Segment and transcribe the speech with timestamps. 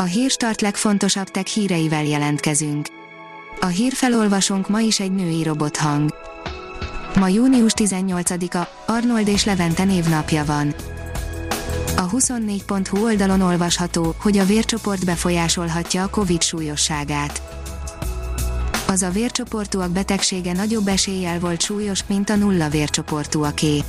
[0.00, 2.86] A hírstart legfontosabb tech híreivel jelentkezünk.
[3.60, 6.14] A hírfelolvasónk ma is egy női robothang.
[7.14, 10.74] Ma június 18-a, Arnold és Levente névnapja van.
[11.96, 17.42] A 24.hu oldalon olvasható, hogy a vércsoport befolyásolhatja a Covid súlyosságát.
[18.86, 23.82] Az a vércsoportúak betegsége nagyobb eséllyel volt súlyos, mint a nulla vércsoportúaké.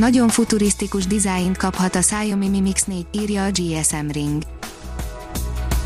[0.00, 4.42] Nagyon futurisztikus dizájnt kaphat a Xiaomi Mi Mix 4, írja a GSM Ring.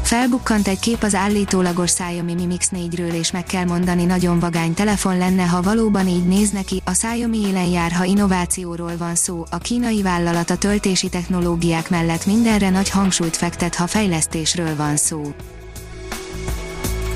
[0.03, 4.75] Felbukkant egy kép az állítólagos Xiaomi Mi Mix 4-ről és meg kell mondani nagyon vagány
[4.75, 9.45] telefon lenne ha valóban így néz neki, a Xiaomi élen jár ha innovációról van szó,
[9.51, 15.35] a kínai vállalat a töltési technológiák mellett mindenre nagy hangsúlyt fektet ha fejlesztésről van szó.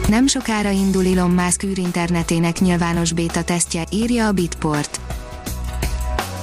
[0.08, 5.00] Nem sokára indul Elon Musk űrinternetének nyilvános béta tesztje, írja a Bitport.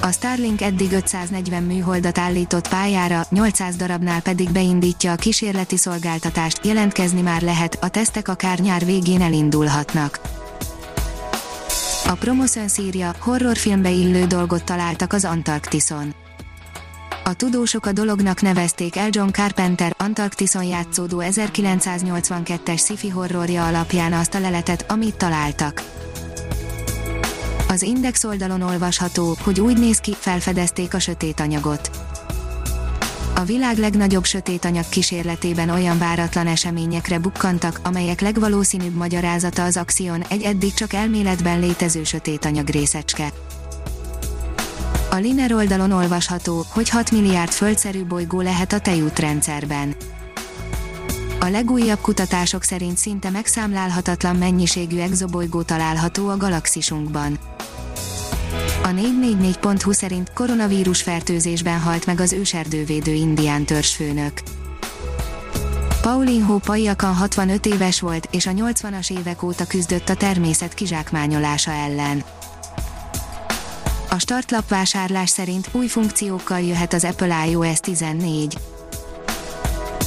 [0.00, 7.20] A Starlink eddig 540 műholdat állított pályára, 800 darabnál pedig beindítja a kísérleti szolgáltatást, jelentkezni
[7.20, 10.20] már lehet, a tesztek akár nyár végén elindulhatnak.
[12.06, 16.14] A Promotion szírja, horrorfilmbe illő dolgot találtak az Antarktiszon.
[17.24, 24.34] A tudósok a dolognak nevezték el John Carpenter Antarktiszon játszódó 1982-es sci-fi horrorja alapján azt
[24.34, 25.82] a leletet, amit találtak.
[27.76, 31.90] Az Index oldalon olvasható, hogy úgy néz ki, felfedezték a sötét anyagot.
[33.34, 40.22] A világ legnagyobb sötét anyag kísérletében olyan váratlan eseményekre bukkantak, amelyek legvalószínűbb magyarázata az Axion,
[40.28, 43.32] egy eddig csak elméletben létező sötét anyag részecske.
[45.10, 49.94] A Liner oldalon olvasható, hogy 6 milliárd földszerű bolygó lehet a tejútrendszerben.
[51.40, 57.38] A legújabb kutatások szerint szinte megszámlálhatatlan mennyiségű exobolygó található a galaxisunkban.
[58.82, 64.32] A 444.hu szerint koronavírus fertőzésben halt meg az őserdővédő indián törzsfőnök.
[66.02, 72.24] Pauline Paiakan 65 éves volt, és a 80-as évek óta küzdött a természet kizsákmányolása ellen.
[74.10, 78.56] A startlap vásárlás szerint új funkciókkal jöhet az Apple iOS 14.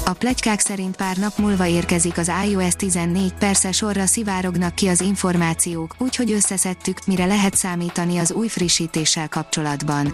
[0.09, 5.01] A plegykák szerint pár nap múlva érkezik az iOS 14, persze sorra szivárognak ki az
[5.01, 10.13] információk, úgyhogy összeszedtük, mire lehet számítani az új frissítéssel kapcsolatban.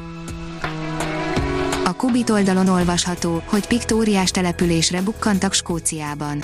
[1.86, 6.44] A Kubit oldalon olvasható, hogy piktóriás településre bukkantak Skóciában.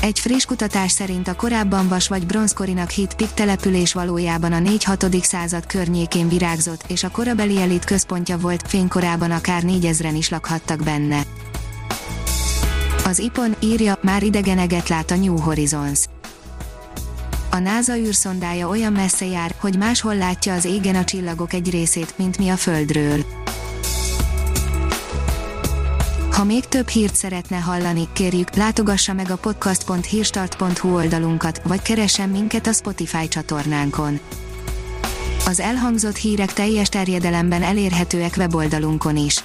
[0.00, 5.22] Egy friss kutatás szerint a korábban vas vagy bronzkorinak hit Pik település valójában a 4-6.
[5.22, 11.22] század környékén virágzott, és a korabeli elit központja volt, fénykorában akár 4000-en is lakhattak benne.
[13.04, 16.00] Az IPON írja, már idegeneget lát a New Horizons.
[17.50, 22.18] A NASA űrszondája olyan messze jár, hogy máshol látja az égen a csillagok egy részét,
[22.18, 23.24] mint mi a Földről.
[26.32, 32.66] Ha még több hírt szeretne hallani, kérjük, látogassa meg a podcast.hírstart.hu oldalunkat, vagy keressen minket
[32.66, 34.20] a Spotify csatornánkon.
[35.46, 39.44] Az elhangzott hírek teljes terjedelemben elérhetőek weboldalunkon is.